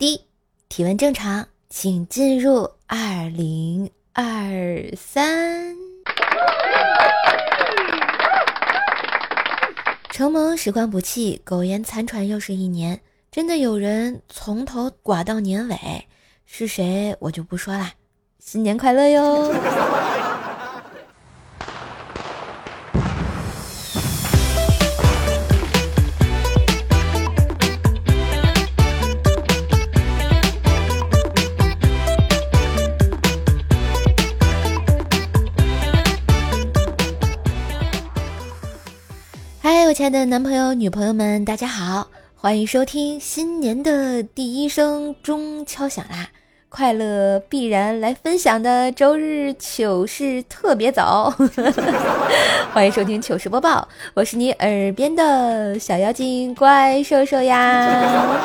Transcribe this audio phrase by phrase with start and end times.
[0.00, 0.24] 滴，
[0.70, 4.24] 体温正常，请进入二零二
[4.96, 5.76] 三。
[10.10, 12.98] 承蒙时光不弃，苟延残喘又是一年。
[13.30, 16.06] 真的有人从头寡到年尾，
[16.46, 17.92] 是谁我就不说啦。
[18.38, 19.52] 新年快乐哟！
[40.00, 46.30] 亲爱的男朋友、女朋友们，大家好，欢迎收听新年的第一声钟敲响啦！
[46.70, 51.30] 快乐必然来分享的周日糗事特别早，
[52.72, 58.40] 欢迎收听糗事播报，我是你耳边的小妖精怪兽兽呀！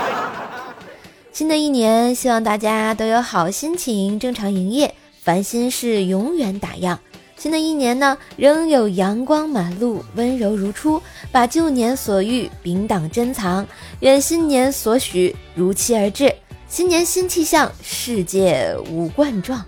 [1.31, 6.97] 新的一年，希望大家都有好心情，正常营业，烦心事永远打烊。
[7.37, 13.67] 新的一年呢，仍有阳光满路，温柔如初，把旧年所遇屏挡珍藏。
[13.99, 16.33] 愿新年所许如期而至，
[16.67, 19.63] 新年新气象，世界无冠状。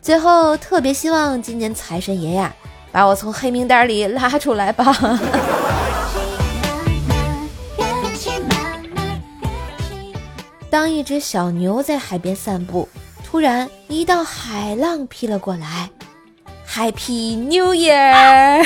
[0.00, 2.54] 最后，特别希望今年财神爷呀，
[2.92, 4.94] 把我从黑名单里拉出来吧。
[10.70, 12.86] 当一只小牛在海边散步，
[13.24, 15.90] 突然一道海浪劈了过来。
[16.76, 18.62] Happy New Year！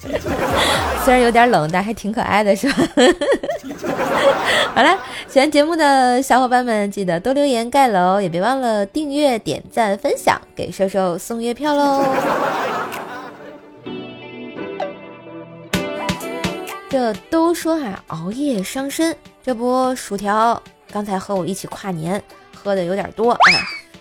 [1.04, 2.76] 虽然有点冷，但还挺可爱的，是吧？
[4.74, 12.02] 好了，喜欢节目的小伙伴们，记得多留言盖楼，也别忘了订阅、点赞、分享，给瘦瘦送月票喽！
[16.88, 22.22] 这都说啊，熬夜伤身，这不薯条刚才和我一起跨年，
[22.54, 23.38] 喝的有点多啊，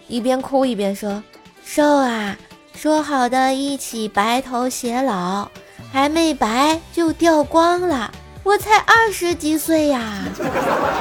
[0.08, 1.22] 一边哭一边说
[1.62, 2.38] ：“瘦啊！”
[2.82, 5.50] 说好的一起白头偕老，
[5.92, 8.10] 还没白就掉光了。
[8.42, 10.24] 我才二十几岁呀！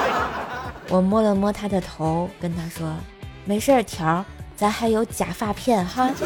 [0.91, 2.93] 我摸了摸他的头，跟他说
[3.47, 4.25] ：“没事儿，条，
[4.57, 6.11] 咱还有假发片哈。”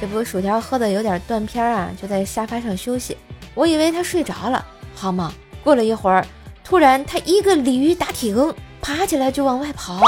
[0.00, 3.18] 这不，薯条喝的有点断片啊，就在沙发上休息。
[3.54, 4.64] 我以为他睡着了，
[4.94, 5.32] 好嘛。
[5.64, 6.24] 过了一会儿，
[6.62, 10.00] 突然他一个鲤鱼打挺，爬起来就往外跑。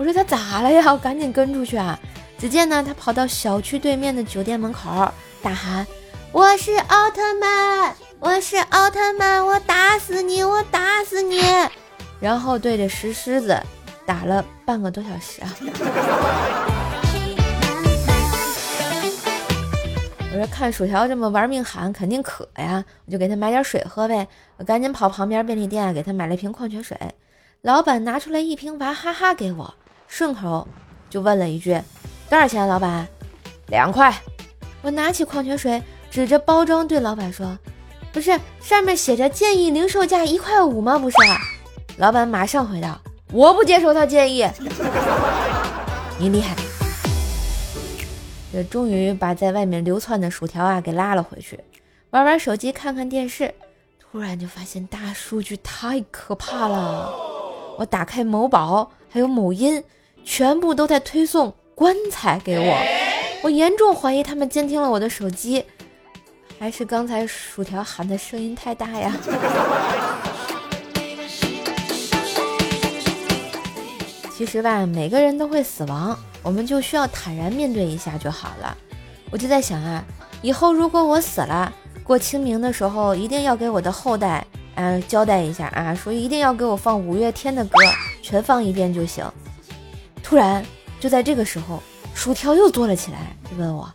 [0.00, 0.90] 我说他咋了呀？
[0.90, 2.00] 我赶紧跟出去啊！
[2.38, 5.12] 只见呢，他跑到小区对面的酒店门口，
[5.42, 5.86] 大喊
[6.32, 11.42] ：“我是奥特曼，我是奥特曼，我打死你，我打死你！”
[12.18, 13.62] 然后对着石狮子
[14.06, 15.54] 打了半个多小时啊！
[20.32, 24.26] 我说看薯条这么玩命喊，肯定渴呀，我就给他买点水喝呗。
[24.56, 26.96] 我赶紧跑旁边便利店给他买了一瓶矿泉水。
[27.60, 29.74] 老板拿出来一瓶娃哈哈给我。
[30.10, 30.66] 顺口
[31.08, 31.80] 就问了一句
[32.28, 33.06] ：“多少钱？”老板，
[33.68, 34.12] 两块。
[34.82, 37.56] 我拿起矿泉水，指着包装对老板说
[38.12, 40.98] ：“不是上面写着建议零售价一块五吗？
[40.98, 41.16] 不是。”
[41.96, 43.00] 老板马上回道
[43.32, 44.46] ：“我不接受他建议。
[46.18, 46.56] ”你厉害。
[48.52, 51.58] 这终于把在外面流窜的薯条啊给拉了回去，
[52.10, 53.54] 玩玩手机，看看电视，
[54.00, 57.14] 突然就发现大数据太可怕了。
[57.78, 59.82] 我打开某宝，还有某音。
[60.24, 62.78] 全部都在推送棺材给我，
[63.42, 65.64] 我严重怀疑他们监听了我的手机，
[66.58, 69.16] 还是刚才薯条喊的声音太大呀？
[74.36, 78.76] 其实吧，每个人都会死亡，我们就需要坦然面对一下就好了。
[79.30, 80.02] 我就在想啊，
[80.40, 81.70] 以后如果我死了，
[82.02, 87.78] 过清明的时候一定要给我的后代啊交代一下啊，说一定要给我放五月天的歌，
[88.22, 89.24] 全放一遍就行。
[90.22, 90.64] 突然，
[91.00, 91.82] 就在这个时候，
[92.14, 93.18] 薯条又坐了起来，
[93.50, 93.92] 就问我：“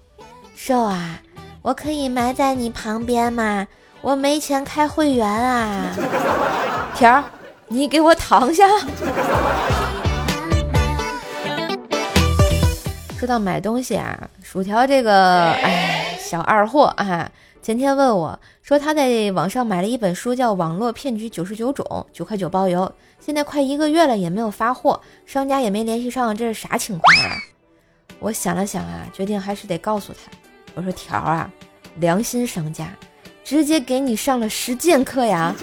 [0.56, 1.20] 瘦啊，
[1.62, 3.68] 我可以埋在你旁边吗？
[4.02, 5.92] 我没钱开会员啊。
[6.96, 7.24] ”条，
[7.68, 8.64] 你给我躺下。
[13.18, 17.30] 说到买东西啊，薯条这个哎小二货啊，
[17.62, 22.92] 前天问我说他在网上买了一本书，叫《网络骗局九十九种》，九块九包邮。
[23.20, 27.38] 现在快一个月了也没有发货，商家也没联系上，这是啥情况啊？
[28.18, 30.32] 我想了想啊，决定还是得告诉他。
[30.74, 31.48] 我说条啊，
[31.98, 32.92] 良心商家，
[33.44, 35.54] 直接给你上了实践课呀。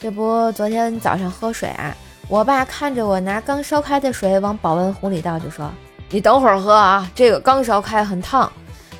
[0.00, 1.94] 这不，昨天早上喝水啊，
[2.26, 5.70] 我爸看着我拿刚烧开的水往保温壶里倒，就说
[6.14, 8.50] ：“你等会儿喝啊，这个刚烧开，很烫。”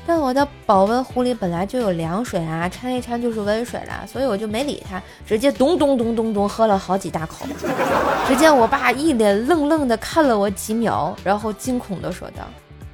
[0.05, 7.45] 但我的保温壶里本来就有凉水啊，掺一掺就是温水了，所以我就没理他，直接咚咚咚咚咚喝了好几大口。
[8.27, 12.43] 只见我爸一脸愣愣的看了我几秒，然后惊恐的说道：“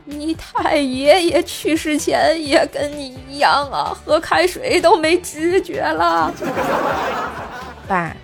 [0.05, 6.31] 你太爷爷去世前也跟你一样啊，喝开水都没知觉了。
[7.89, 8.15] ”爸，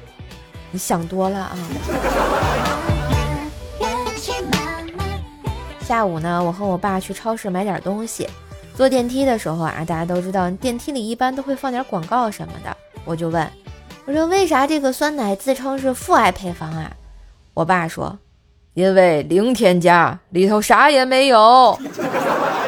[0.70, 1.58] 你想多了啊。
[5.88, 8.28] 下午呢，我和我爸去超市买点东西，
[8.76, 12.76] 坐电梯的时候啊，大家都知道电梯里一般都会放点广告什么的，
[13.06, 13.50] 我就问，
[14.04, 16.92] 我说为啥这个酸奶自称是父爱配方啊？
[17.54, 18.20] 我爸说，
[18.74, 21.80] 因为零添加，里头啥也没有。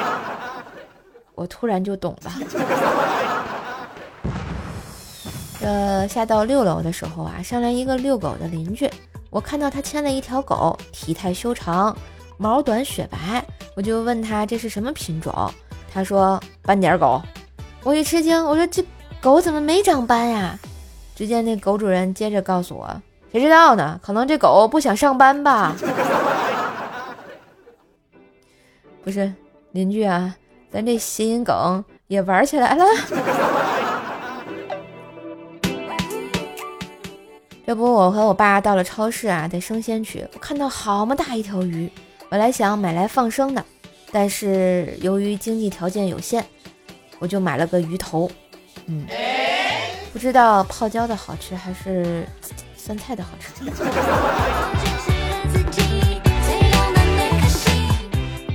[1.35, 2.31] 我突然就懂了。
[5.59, 8.89] 呃，下到六楼的时候啊，上来一个遛狗的邻居，
[9.29, 11.93] 我看到他牵了一条狗，体态修长。
[12.41, 13.43] 毛短雪白，
[13.75, 15.33] 我就问他这是什么品种，
[15.93, 17.21] 他说斑点狗。
[17.83, 18.81] 我一吃惊，我说这
[19.19, 20.57] 狗怎么没长斑呀？
[21.13, 22.89] 只见那狗主人接着告诉我，
[23.33, 23.99] 谁知道呢？
[24.01, 25.75] 可能这狗不想上班吧。
[29.03, 29.33] 不是
[29.73, 30.33] 邻居啊，
[30.71, 32.85] 咱这谐音梗也玩起来了。
[37.67, 41.91] 这不，我和我爸到了超市啊，在生鲜区，看到好么大一条鱼。
[42.29, 43.65] 本来想买来放生的，
[44.11, 46.45] 但是由于经济条件有限，
[47.17, 48.29] 我就买了个鱼头。
[48.85, 49.07] 嗯，
[50.13, 52.23] 不知道泡椒的好吃还是
[52.77, 53.63] 酸菜的好吃。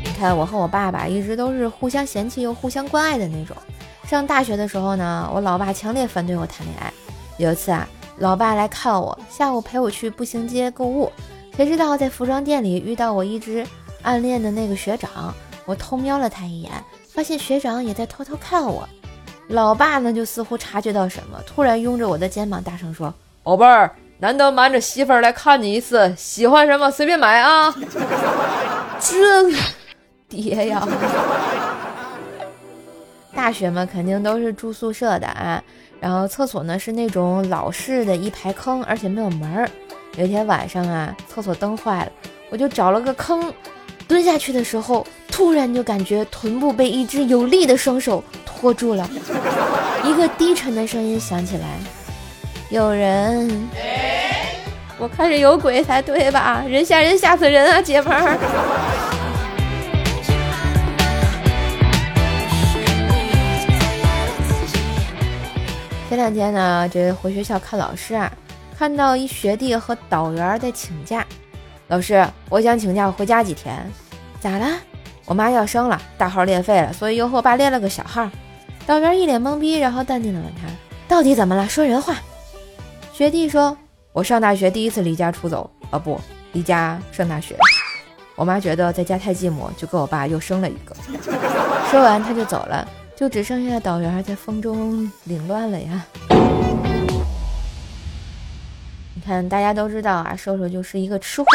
[0.04, 3.56] 你看，我和我爸爸一直都是互相嫌弃又互相关爱的那种。
[4.04, 6.92] 上大学的时候呢，我老爸强烈反对我谈恋爱。
[7.38, 7.88] 有一次啊，
[8.18, 11.10] 老爸来看我，下午陪我去步行街购物。
[11.56, 13.64] 谁知道在服装店里遇到我一直
[14.02, 15.32] 暗恋的那个学长，
[15.64, 16.72] 我偷瞄了他一眼，
[17.08, 18.88] 发现学长也在偷偷看我。
[19.48, 23.14] 老爸呢就似乎察觉到什么，突然拥着我的肩膀大声说
[23.44, 27.72] ：“宝贝儿，难得瞒着媳妇儿来看你一次，喜欢什么随便买啊！”
[28.98, 29.52] 这
[30.28, 30.86] 爹呀！
[33.32, 35.62] 大学嘛，肯定都是住宿舍的啊，
[36.00, 39.70] 然后厕所呢是那种老式的一排坑，而且没有门儿。
[40.16, 42.12] 有一天晚上啊，厕所灯坏了，
[42.48, 43.52] 我就找了个坑，
[44.06, 49.10] 蹲下去的时候，突然就感觉臀部被一只有力的双手托住了，
[50.04, 51.66] 一个低沉的声音响起来
[52.70, 53.68] ：“有人，
[54.98, 56.62] 我看着有鬼才对吧？
[56.68, 58.38] 人吓人吓死人啊，姐们儿！”
[66.08, 68.32] 前两天呢，这回学校看老师啊。
[68.76, 71.24] 看到一学弟和导员在请假，
[71.86, 73.88] 老师，我想请假回家几天，
[74.40, 74.66] 咋了？
[75.26, 78.28] 我妈要生了，大号练废了，所以又和我爸练了个小号。
[78.84, 80.62] 导员一脸懵逼，然后淡定的问他，
[81.08, 81.68] 到底怎么了？
[81.68, 82.16] 说人话。
[83.12, 83.76] 学弟说，
[84.12, 86.20] 我上大学第一次离家出走，啊不，
[86.52, 87.56] 离家上大学。
[88.34, 90.94] 我妈觉得在家太寂寞，就跟我爸又生了一个。
[91.90, 92.86] 说完他就走了，
[93.16, 96.04] 就只剩下导员在风中凌乱了呀。
[99.24, 101.48] 看，大家都知道啊，瘦瘦就是一个吃货。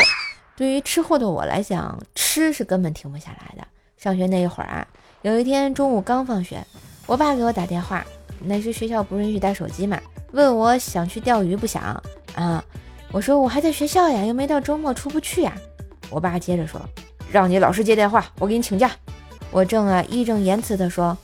[0.56, 3.66] 对于吃货的我来讲，吃是根本停不下来的。
[3.98, 4.88] 上学那一会儿啊，
[5.21, 6.66] 有一天中午刚放学，
[7.06, 8.06] 我爸给我打电话，
[8.40, 9.99] 那时学校不允许带手机嘛，
[10.31, 12.02] 问我想去钓鱼不想
[12.35, 12.64] 啊？
[13.11, 15.54] 我说我还在学校呀，又没到周末出不去呀。
[16.09, 16.81] 我爸接着说，
[17.31, 18.92] 让你老师接电话，我给你请假。
[19.52, 21.18] 我正啊义正言辞地说，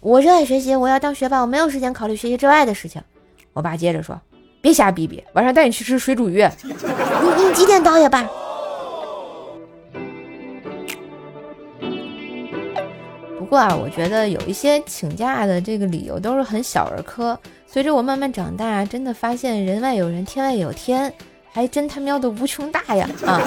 [0.00, 3.02] 我热爱学习，我要当学霸，我没有时间考虑学习之外的事情。
[3.52, 4.20] 我爸接着说。
[4.60, 6.46] 别瞎逼逼，晚上带你去吃水煮鱼。
[6.62, 8.28] 你你几点到呀，爸？
[13.38, 17.38] 不过啊，我觉得有一些请假的这个理由都是很小儿科。
[17.66, 21.12] 随着我慢慢长大，真的发现人外有人，天外有天，
[21.52, 23.08] 还真他喵的无穷大呀！
[23.24, 23.40] 啊，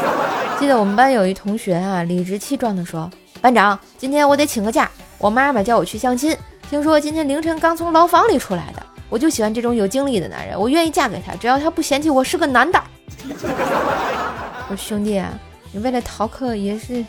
[0.59, 6.35] 记得我们班有一同学啊，理直气壮的说：“班长，今天我得请个假，我妈妈叫我去相亲，
[6.69, 12.83] 听说今天凌晨刚从牢房里出来的。”我就喜欢这种有精力的男人，我愿意嫁给他，只要他不嫌弃我是个男的。
[13.29, 15.23] 我说兄弟，
[15.71, 17.05] 你为了逃课也是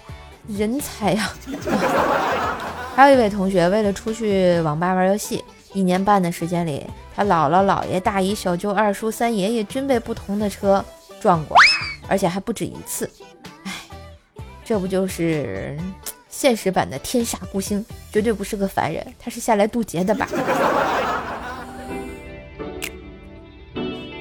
[0.46, 1.32] 人才呀。
[2.94, 5.42] 还有一位同学为了出去网吧玩游戏，
[5.72, 6.84] 一年半的时间里，
[7.16, 10.84] 他姥姥姥爷、大姨小舅、二叔三爷爷均被不同的车
[11.22, 11.56] 撞过，
[12.06, 13.08] 而且还不止一次。
[13.64, 13.72] 哎，
[14.62, 15.74] 这不就是
[16.28, 17.82] 现实版的天煞孤星？
[18.12, 20.28] 绝对不是个凡人，他是下来渡劫的吧？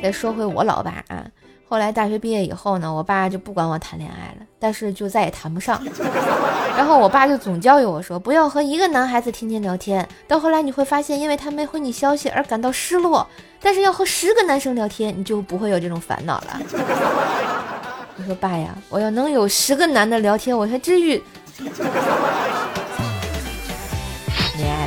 [0.04, 1.24] 再说回我老爸啊，
[1.66, 5.82] 后来大学毕业以后呢，我爸就不管我谈恋爱了，但是就再也谈不上。
[6.76, 10.06] 然后我爸就总教育我说，不要和一个男孩子天天聊天。
[10.28, 13.26] 到后来你会发现，因为他没回你消息而感到失落，
[13.62, 16.60] 但是要和十个男生聊天，你就不会有这种烦恼了。
[18.20, 21.12] 我说爸呀，我要能有十个男的聊天，我才至于
[24.58, 24.86] 恋爱。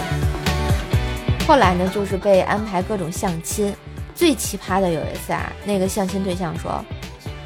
[1.48, 3.74] 后来呢，就是被安排各种相亲。
[4.16, 6.82] 最奇葩的有一次啊，那个相亲对象说：“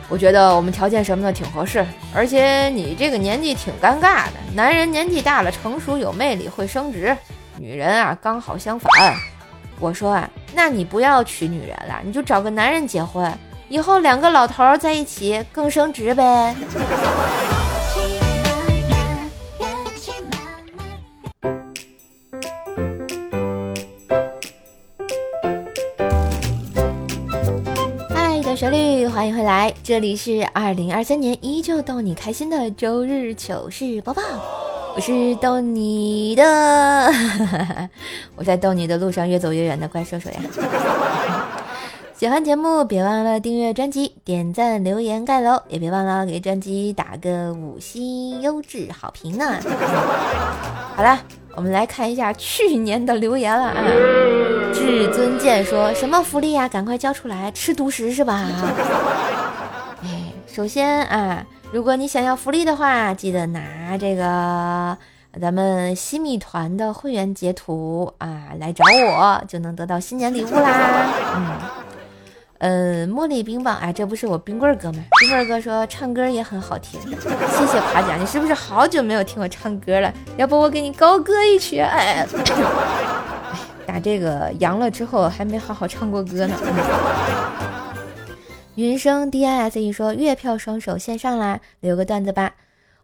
[0.09, 1.85] 我觉得我们条件什么的挺合适，
[2.15, 4.35] 而且你这个年纪挺尴尬的。
[4.55, 7.13] 男人年纪大了，成熟有魅力，会升职；
[7.59, 8.89] 女人啊，刚好相反。”
[9.81, 13.29] 我说啊，那你不要娶女人了，你就找个男人结婚，
[13.69, 16.55] 以后两个老头在一起更升职呗。
[29.31, 34.21] 迎回来，这里是二零二三年依旧逗你开心的周日糗事播报，
[34.97, 36.43] 我是逗你的，
[38.35, 40.41] 我在逗你的路上越走越远的怪兽兽呀。
[42.17, 49.61] 喜欢节目别忘了订阅专辑、点赞、留言、盖楼，也别忘了给专辑打个五星优质好评呢。
[50.97, 51.21] 好了。
[51.57, 53.85] 我们来看一下去年的留言了啊！
[54.73, 56.69] 至尊剑说什么福利呀？
[56.69, 57.51] 赶快交出来！
[57.51, 58.47] 吃独食是吧？
[60.03, 64.97] 哎，首先啊，如果你想要福利的话，记得拿这个
[65.41, 71.09] 咱们西米团的会员截图啊来找我，就能得到新年礼物啦。
[72.61, 73.11] 嗯。
[73.11, 75.05] 茉莉冰棒，哎，这不是我冰棍哥吗？
[75.21, 78.19] 冰棍哥说唱歌也很好听，谢谢夸奖。
[78.21, 80.13] 你是不是好久没有听我唱歌了？
[80.37, 81.81] 要不我给你高歌一曲？
[81.81, 82.27] 哎，
[83.85, 86.55] 打这个阳了之后还没好好唱过歌呢。
[88.77, 92.53] 云生 D I S E 说月票双手线上啦，留个段子吧。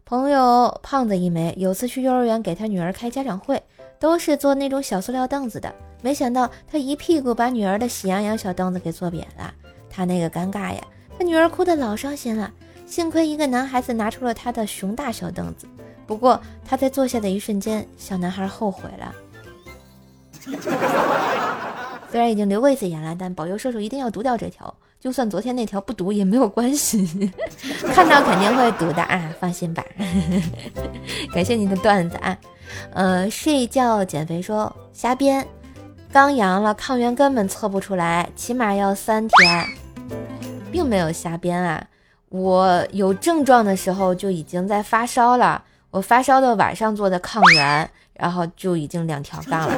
[0.05, 3.61] 朋友胖子一枚，有次去幼儿园给他女儿开家长会，
[3.99, 5.73] 都是坐那种小塑料凳子的。
[6.01, 9.53] 没想到他一屁股把女儿的喜羊羊小凳子给坐扁了，
[9.89, 10.81] 他那个尴尬呀，
[11.17, 12.51] 他女儿哭得老伤心了。
[12.85, 15.67] 幸亏一个男孩子拿出了他的熊大小凳子，
[16.05, 19.15] 不过他在坐下的一瞬间，小男孩后悔了。
[22.09, 27.05] 虽然已经留过一次言了，但保佑射手一定要读掉这条，就算昨天那条不读也没有关系，
[27.93, 29.83] 看到肯定会读的啊，放心吧。
[31.33, 32.37] 感谢你的段子啊，
[32.93, 35.45] 呃，睡觉减肥说瞎编。
[36.11, 39.65] 刚阳了，抗原根本测不出来，起码要三天，
[40.71, 41.85] 并没有瞎编啊！
[42.29, 49.75] 我有症状的时候就已经在发烧了，我发烧的晚上做的抗原，然后就已经两条杠了。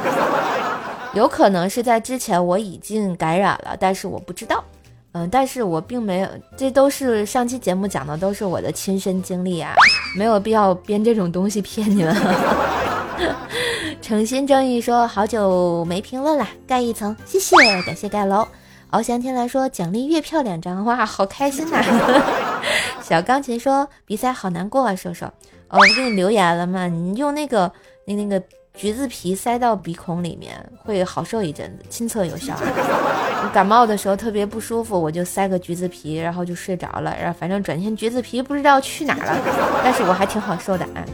[1.14, 4.62] 有可能是在之前我已经感染了，但是我不知道。
[5.12, 9.74] 嗯，但是我并没有，这都是上期节目讲的，都是我的亲身经历啊，
[10.16, 12.16] 没有必要编这种东西骗你们。
[14.00, 18.46] 诚心正义说：“好久没评论了，盖一层，谢谢，感谢盖楼。”
[18.90, 21.80] 翱翔天来说：“奖励月票两张，哇，好开心呐！”
[23.02, 25.26] 小钢琴说：“比赛好难过啊，瘦瘦。”
[25.68, 27.70] 哦，我给你留言了嘛，你用那个
[28.04, 28.42] 那那个
[28.74, 32.54] 橘子皮塞到鼻孔里面，会好受一阵子，亲测有效。
[33.52, 37.14] 感冒的时候特别不舒服，我就塞个橘子皮，然后就睡着了。
[37.20, 39.38] 然后反正转天橘子皮不知道去哪了，
[39.84, 41.04] 但是我还挺好受的啊。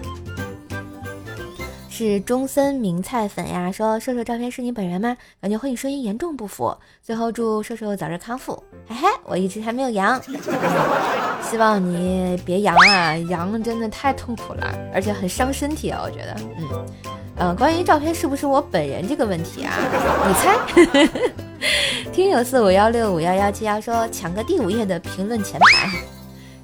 [1.89, 5.17] 是中森名菜粉呀，说瘦瘦照片是你本人吗？
[5.41, 6.77] 感觉和你声音严重不符。
[7.03, 8.63] 最后祝瘦瘦早日康复。
[8.87, 10.21] 嘿嘿，我一直还没有阳，
[11.43, 16.37] 希望你别阳啊，阳真的太痛苦了，而且很伤身体啊，我觉得。
[16.59, 19.75] 嗯嗯，关于照片是不是我本人这个问题啊，
[20.27, 21.09] 你猜？
[22.13, 25.91] 听友四五幺六五幺幺七幺说抢个第五页的评论前排，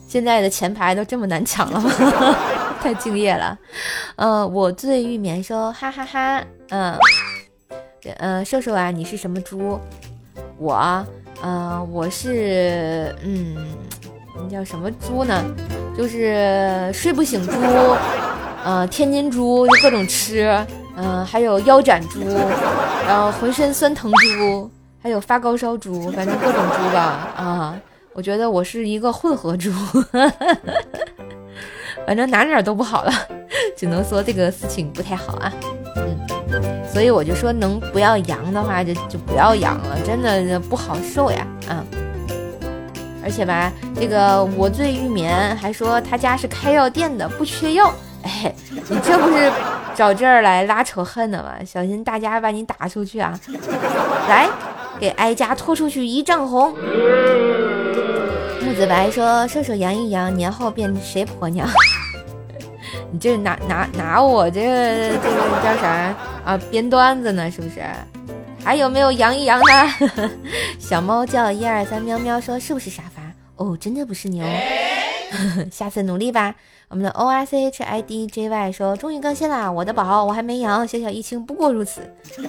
[0.09, 1.91] 现在的前排都这么难抢了吗？
[2.81, 3.59] 太敬业了，
[4.17, 6.99] 呃，我醉欲眠说哈哈哈，嗯，
[8.17, 9.79] 呃，瘦瘦啊，你是什么猪？
[10.59, 11.07] 我，
[11.43, 13.57] 呃，我是，嗯，
[14.43, 15.45] 你叫什么猪呢？
[15.97, 17.53] 就是睡不醒猪，
[18.65, 20.57] 呃，天津猪就各种吃，
[20.97, 22.21] 嗯，还有腰斩猪，
[23.07, 24.71] 然后浑身酸疼猪，
[25.03, 27.77] 还有发高烧猪，反正各种猪吧，啊，
[28.13, 29.73] 我觉得我是一个混合猪。
[32.07, 33.13] 反正哪哪都不好了，
[33.77, 35.53] 只能说这个事情不太好啊。
[35.97, 36.19] 嗯，
[36.93, 41.47] 所以我就说能不要阳的话，就就不要阳了，真的不好受呀。
[41.69, 41.85] 嗯，
[43.23, 47.93] 而且吧，这个我醉欲眠还说他家是开药店的，不缺药。
[48.23, 49.51] 哎，你这不是
[49.95, 51.55] 找这儿来拉仇恨的吗？
[51.67, 53.39] 小心大家把你打出去啊！
[54.29, 54.49] 来，
[54.99, 56.75] 给哀家拖出去一丈红。
[58.65, 61.69] 木子白说：“射手阳一阳，年后变谁婆娘？”
[63.11, 64.61] 你这拿拿拿我这
[65.23, 66.15] 这个叫啥
[66.45, 66.59] 啊？
[66.71, 67.83] 编段子呢是不是？
[68.65, 70.31] 还有没有阳一阳的？
[70.79, 73.21] 小猫叫一二三喵喵说：“是不是沙发？”
[73.57, 74.47] 哦，真的不是牛。
[75.71, 76.55] 下次努力吧。
[76.93, 82.03] 我们的 O R C H I D J Y 说：“终于更新啦，我的宝，我还没阳，小小疫情不过如此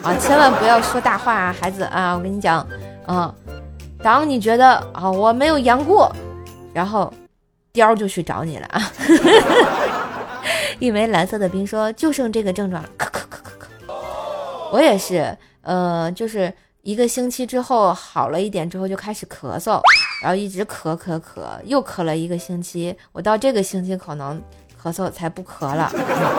[0.03, 0.13] 啊！
[0.19, 2.13] 千万不要说大话啊，孩子啊！
[2.13, 2.59] 我跟你讲
[3.07, 3.33] 啊，
[4.03, 6.13] 当你觉得啊我没有阳过，
[6.73, 7.11] 然后
[7.73, 8.81] 貂就去找你了啊！
[10.77, 13.67] 一枚蓝色的冰说：就剩这个症状了，咳咳咳咳咳。
[14.73, 19.79] 我也是，呃，就是一个星期之后好了一点之后就开始咳嗽。”
[20.23, 22.95] 然后一直咳咳咳，又咳了一个星期。
[23.11, 24.41] 我到这个星期可能
[24.81, 25.91] 咳嗽才不咳了。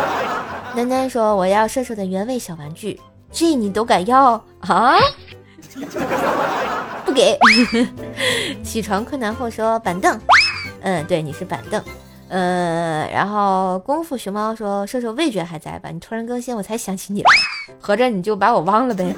[0.74, 2.98] 丹丹说：“我要射手的原味小玩具，
[3.30, 4.96] 这你都敢要啊？
[7.04, 7.38] 不给。
[8.64, 10.18] 起床困难后说板凳，
[10.80, 11.82] 嗯，对，你是板凳。
[12.28, 15.90] 嗯，然后功夫熊猫说射手味觉还在吧？
[15.90, 17.30] 你突然更新，我才想起你来，
[17.78, 19.14] 合着你就把我忘了呗？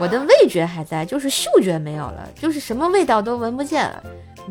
[0.00, 4.02] 我的味觉还在，就是嗅觉没有了，就是什么味道都闻不见了。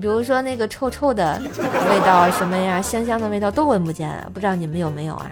[0.02, 1.40] 比如说那个臭臭的
[1.90, 4.30] 味道什么呀，香香的味道都闻不见了。
[4.34, 5.30] 不知道你们有没有啊？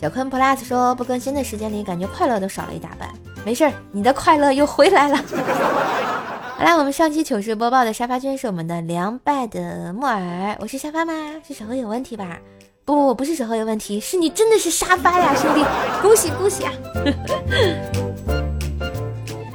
[0.00, 3.08] 小坤 plus 说不更新的时间里，感觉快乐都少了一大半。
[3.44, 5.16] 没事儿，你的快乐又回来了。
[6.56, 10.56] 好啦，我们上期糗事播报的沙发君是我们的凉败的木耳。
[10.60, 11.12] 我是沙发吗？
[11.46, 12.38] 是手合有问题吧？
[12.84, 15.64] 不不不是手合有问题，是你真的是沙发呀，兄弟！
[16.02, 16.72] 恭喜恭喜啊！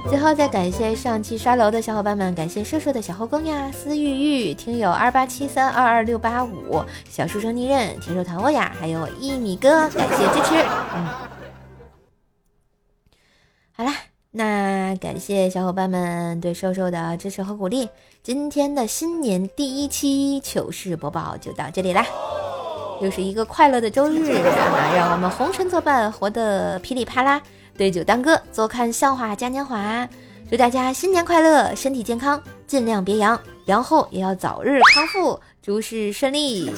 [0.08, 10.56] 最后再感谢上期刷楼的小伙伴们，感谢瘦瘦的小后宫呀，思玉玉，听友二八七三二二六八五，小书生逆刃，铁手团沃呀，还有一米哥，感谢支持。
[10.96, 11.08] 嗯，
[13.74, 13.94] 好啦，
[14.32, 17.90] 那感谢小伙伴们对瘦瘦的支持和鼓励，
[18.22, 22.06] 今天的新年第一期糗事播报就到这里啦，
[23.02, 27.42] 又是一个快乐的周日啊，让我们红尘作伴，活得噼里啪啦。
[27.77, 30.07] 对酒当歌，坐看笑话嘉年华。
[30.50, 36.72] 祝大家新年快乐，身体健康，尽量别阳，阳后也要早日康复，诸事顺利，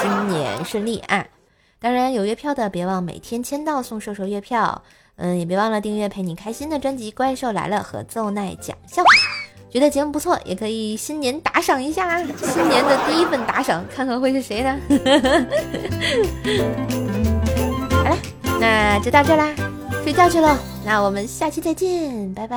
[0.00, 1.24] 新年顺利啊！
[1.80, 4.82] 当然有月票的，别忘每天签到送兽兽月票。
[5.16, 9.08] 嗯，也别忘了订阅陪你开心的专辑《怪兽来了》和奏奈讲笑话。
[9.70, 14.78] 觉得节目不错，也可以新年打赏一下，新年的第一份打赏，看看会是谁呢？
[17.90, 18.16] 好了，
[18.58, 19.54] 那就到这啦。
[20.02, 22.56] 睡觉去了，那我们下期再见，拜拜。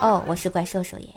[0.00, 1.08] 哦，我是怪兽兽耶。